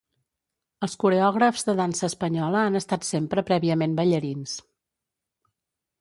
Els 0.87 0.95
coreògrafs 1.03 1.67
de 1.67 1.75
dansa 1.81 2.03
espanyola 2.09 2.65
han 2.69 2.79
estat 2.81 3.07
sempre 3.11 3.47
prèviament 3.51 3.97
ballarins. 4.01 4.57